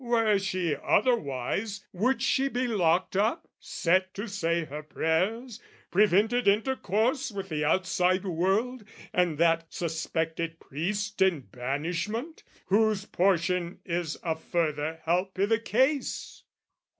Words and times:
Were 0.03 0.39
she 0.39 0.75
otherwise 0.81 1.85
"Would 1.93 2.23
she 2.23 2.47
be 2.47 2.65
locked 2.65 3.15
up, 3.15 3.47
set 3.59 4.15
to 4.15 4.27
say 4.27 4.65
her 4.65 4.81
prayers, 4.81 5.59
"Prevented 5.91 6.47
intercourse 6.47 7.31
with 7.31 7.49
the 7.49 7.63
outside 7.65 8.23
world, 8.25 8.83
"And 9.13 9.37
that 9.37 9.71
suspected 9.71 10.59
priest 10.59 11.21
in 11.21 11.41
banishment, 11.41 12.41
"Whose 12.65 13.05
portion 13.05 13.77
is 13.85 14.17
a 14.23 14.35
further 14.35 15.01
help 15.05 15.37
i' 15.37 15.45
the 15.45 15.59
case? 15.59 16.45